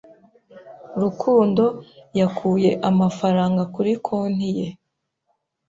[1.01, 1.63] Rukundo
[2.19, 4.67] yakuye amafaranga kuri konti ye.